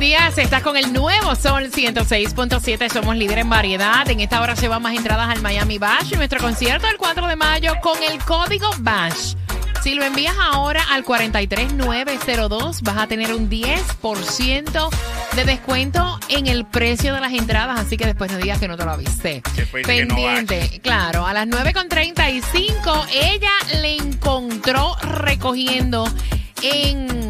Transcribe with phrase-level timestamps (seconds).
[0.00, 0.38] Días, buenos días.
[0.38, 2.90] Estás con el nuevo Sol 106.7.
[2.90, 4.08] Somos líder en variedad.
[4.08, 6.14] En esta hora se van más entradas al Miami Bash.
[6.14, 9.34] Nuestro concierto el 4 de mayo con el código Bash.
[9.82, 14.88] Si lo envías ahora al 43902, vas a tener un 10%
[15.36, 17.78] de descuento en el precio de las entradas.
[17.80, 19.42] Así que después no digas que no te lo avisé.
[19.56, 20.80] No Pendiente.
[20.82, 26.06] claro, a las 9.35 ella le encontró recogiendo
[26.62, 27.29] en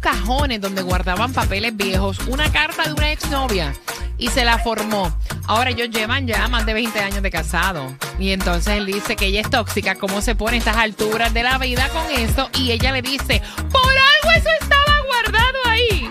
[0.00, 3.72] cajones donde guardaban papeles viejos una carta de una exnovia
[4.18, 5.14] y se la formó.
[5.46, 7.94] Ahora ellos llevan ya más de 20 años de casado.
[8.18, 9.94] Y entonces él dice que ella es tóxica.
[9.94, 12.50] ¿Cómo se pone estas alturas de la vida con eso?
[12.54, 16.10] Y ella le dice, por algo eso estaba guardado ahí.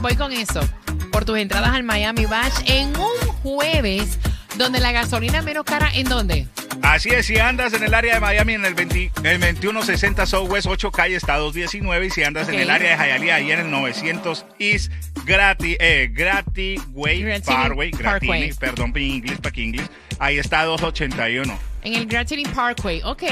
[0.00, 0.60] Voy con eso.
[1.12, 4.18] Por tus entradas al Miami Bash en un jueves
[4.56, 6.46] donde la gasolina menos cara, ¿en dónde?
[6.82, 10.66] Así es, si andas en el área de Miami en el, 20 el 2160 Southwest
[10.68, 13.70] 8 Calle está 219 y si andas en el área de Hialeah ahí en el
[13.70, 14.92] 900 East
[15.24, 20.64] Grati, eh, Grati Way Gratini Parkway, Gratini, perdón, para inglés, para que inglés, ahí está
[20.64, 21.58] 281.
[21.86, 23.00] En el Gratini Parkway.
[23.04, 23.22] Ok.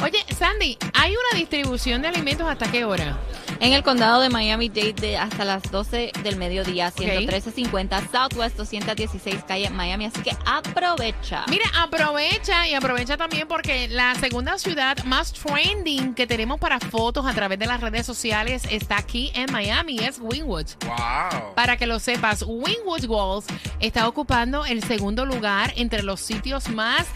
[0.00, 3.18] Oye, Sandy, ¿hay una distribución de alimentos hasta qué hora?
[3.58, 9.70] En el condado de Miami-Dade de hasta las 12 del mediodía, 113.50 Southwest 216 calle
[9.70, 10.04] Miami.
[10.04, 11.46] Así que aprovecha.
[11.48, 17.26] Mira, aprovecha y aprovecha también porque la segunda ciudad más trending que tenemos para fotos
[17.26, 20.66] a través de las redes sociales está aquí en Miami, es Wynwood.
[20.84, 21.54] Wow.
[21.56, 23.46] Para que lo sepas, Wynwood Walls
[23.80, 27.06] está ocupando el segundo lugar entre los sitios más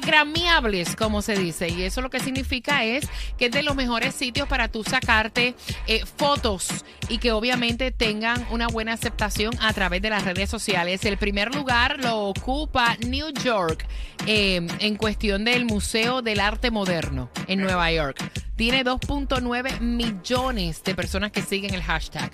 [0.00, 1.68] instagramiables, como se dice.
[1.68, 5.54] Y eso lo que significa es que es de los mejores sitios para tú sacarte
[5.86, 11.04] eh, fotos y que obviamente tengan una buena aceptación a través de las redes sociales.
[11.04, 13.86] El primer lugar lo ocupa New York
[14.26, 18.18] eh, en cuestión del Museo del Arte Moderno en Nueva York.
[18.56, 22.30] Tiene 2.9 millones de personas que siguen el hashtag.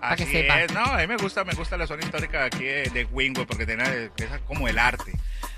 [0.00, 0.62] Para que sepa.
[0.62, 3.46] es, no, a mí me gusta, me gusta la zona histórica aquí de, de Wynwood
[3.46, 5.12] porque tiene es como el arte.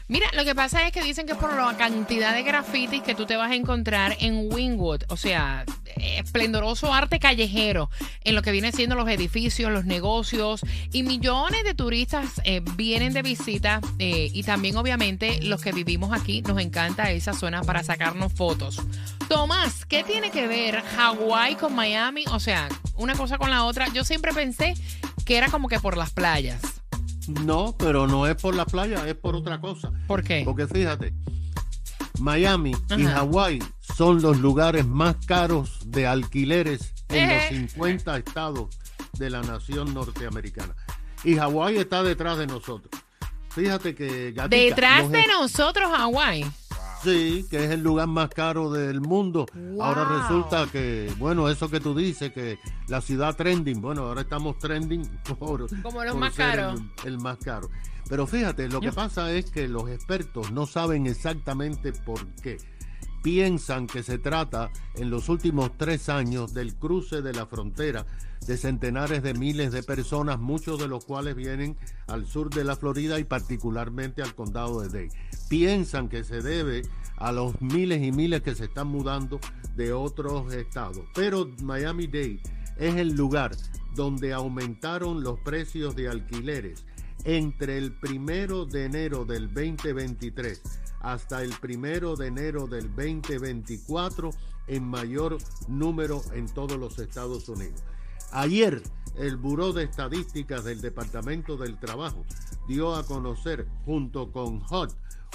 [0.08, 3.14] Mira, lo que pasa es que dicen que es por la cantidad de grafitis que
[3.14, 7.90] tú te vas a encontrar en Wynwood, o sea, esplendoroso arte callejero
[8.24, 13.12] en lo que viene siendo los edificios, los negocios y millones de turistas eh, vienen
[13.12, 17.84] de visita eh, y también obviamente los que vivimos aquí nos encanta esa zona para
[17.84, 18.80] sacarnos fotos.
[19.28, 22.24] Tomás, ¿qué tiene que ver Hawái con Miami?
[22.30, 23.88] O sea, una cosa con la otra.
[23.92, 24.72] Yo siempre pensé
[25.26, 26.77] que era como que por las playas.
[27.28, 29.92] No, pero no es por la playa, es por otra cosa.
[30.06, 30.42] ¿Por qué?
[30.44, 31.12] Porque fíjate,
[32.20, 33.04] Miami y.
[33.04, 33.58] Hawái
[33.96, 37.48] son los lugares más caros de alquileres en Eh.
[37.50, 38.76] los 50 estados
[39.18, 40.74] de la nación norteamericana.
[41.24, 42.88] Y Hawái está detrás de nosotros.
[43.50, 46.44] Fíjate que Gatica, Detrás los de nosotros, Hawái.
[47.02, 49.46] Sí, que es el lugar más caro del mundo.
[49.80, 54.58] Ahora resulta que, bueno, eso que tú dices, que la ciudad trending, bueno, ahora estamos
[54.58, 55.02] trending
[55.38, 56.80] por, Como los por más ser caros.
[57.04, 57.70] El, el más caro.
[58.08, 62.56] Pero fíjate, lo que pasa es que los expertos no saben exactamente por qué.
[63.28, 68.06] Piensan que se trata en los últimos tres años del cruce de la frontera
[68.46, 72.74] de centenares de miles de personas, muchos de los cuales vienen al sur de la
[72.74, 75.18] Florida y particularmente al condado de Dade.
[75.50, 76.80] Piensan que se debe
[77.18, 79.40] a los miles y miles que se están mudando
[79.76, 81.04] de otros estados.
[81.14, 82.40] Pero Miami-Dade
[82.78, 83.54] es el lugar
[83.94, 86.86] donde aumentaron los precios de alquileres
[87.24, 90.62] entre el primero de enero del 2023
[91.00, 94.30] hasta el primero de enero del 2024
[94.66, 95.38] en mayor
[95.68, 97.82] número en todos los Estados Unidos.
[98.32, 98.82] Ayer,
[99.16, 102.24] el Buró de Estadísticas del Departamento del Trabajo
[102.68, 104.90] dio a conocer, junto con HUD,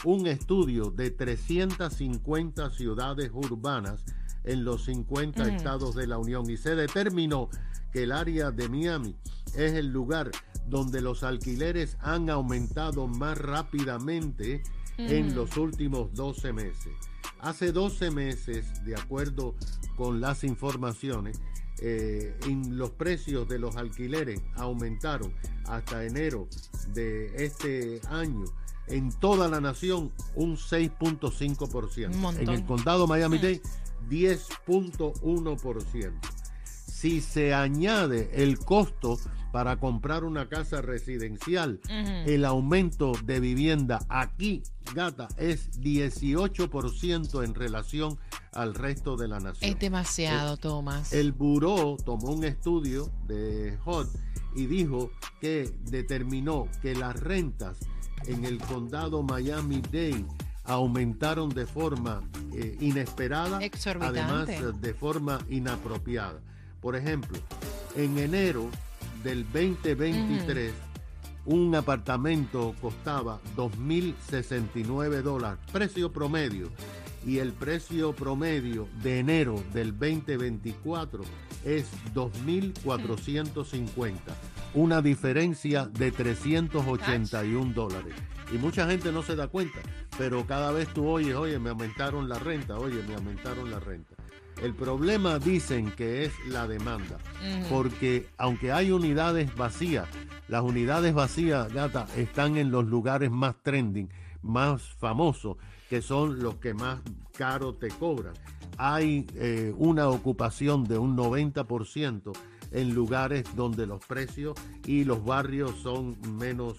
[0.06, 4.04] un estudio de 350 ciudades urbanas
[4.44, 7.50] en los 50 estados de la Unión y se determinó
[7.92, 9.16] que el área de Miami
[9.56, 10.31] es el lugar
[10.68, 14.63] donde los alquileres han aumentado más rápidamente
[14.98, 16.94] en los últimos 12 meses.
[17.39, 19.56] Hace 12 meses, de acuerdo
[19.98, 21.42] con las informaciones,
[21.81, 25.33] eh, en los precios de los alquileres aumentaron
[25.65, 26.48] hasta enero
[26.94, 28.45] de este año
[28.88, 32.13] en toda la nación un 6.5%.
[32.13, 32.44] Un montón.
[32.44, 33.62] En el condado Miami-Dade
[34.09, 36.12] 10.1%.
[37.03, 39.19] Si se añade el costo
[39.51, 44.63] para comprar una casa residencial, el aumento de vivienda aquí
[44.95, 48.17] Gata, es 18% en relación
[48.53, 49.69] al resto de la nación.
[49.69, 51.11] Es demasiado, Tomás.
[51.11, 54.07] El buró tomó un estudio de HUD
[54.56, 55.11] y dijo
[55.41, 57.79] que determinó que las rentas
[58.27, 60.25] en el condado Miami-Dade
[60.63, 62.21] aumentaron de forma
[62.53, 63.59] eh, inesperada,
[63.99, 66.39] además eh, de forma inapropiada.
[66.83, 67.39] Por ejemplo,
[67.95, 68.69] en enero
[69.24, 70.74] del 2023,
[71.45, 76.69] un apartamento costaba 2.069 dólares, precio promedio,
[77.25, 81.24] y el precio promedio de enero del 2024
[81.63, 84.18] es 2.450,
[84.74, 88.13] una diferencia de 381 dólares.
[88.53, 89.80] Y mucha gente no se da cuenta,
[90.18, 94.18] pero cada vez tú oyes, oye, me aumentaron la renta, oye, me aumentaron la renta.
[94.61, 97.17] El problema dicen que es la demanda,
[97.69, 100.07] porque aunque hay unidades vacías,
[100.47, 104.09] las unidades vacías, gata, están en los lugares más trending,
[104.41, 105.57] más famosos,
[105.89, 107.01] que son los que más
[107.38, 108.33] caro te cobran.
[108.77, 112.31] Hay eh, una ocupación de un 90%
[112.71, 116.75] en lugares donde los precios y los barrios son menos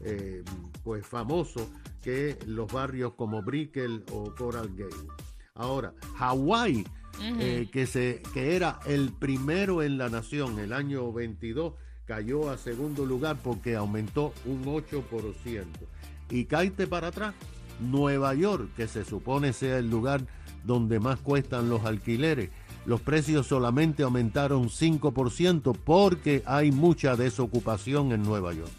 [0.00, 0.42] eh,
[0.82, 1.68] pues famosos
[2.02, 5.06] que los barrios como Brickell o Coral Gate.
[5.54, 6.84] Ahora, Hawái,
[7.22, 11.74] eh, que, se, que era el primero en la nación el año 22,
[12.06, 15.64] cayó a segundo lugar porque aumentó un 8%.
[16.30, 17.34] Y caíte para atrás,
[17.80, 20.22] Nueva York, que se supone sea el lugar
[20.64, 22.50] donde más cuestan los alquileres,
[22.86, 28.72] los precios solamente aumentaron 5% porque hay mucha desocupación en Nueva York.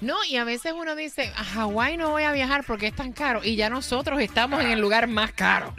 [0.00, 3.12] No, y a veces uno dice, a Hawái no voy a viajar porque es tan
[3.12, 3.40] caro.
[3.42, 5.74] Y ya nosotros estamos en el lugar más caro.